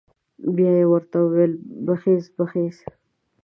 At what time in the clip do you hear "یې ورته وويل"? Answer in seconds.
0.79-1.53